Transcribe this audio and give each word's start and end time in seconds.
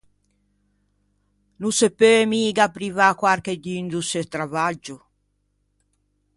No 1.61 1.69
se 1.79 1.87
peu 1.99 2.21
miga 2.31 2.67
privâ 2.77 3.07
quarchedun 3.21 3.83
do 3.93 3.99
seu 4.11 4.25
travaggio. 4.33 4.97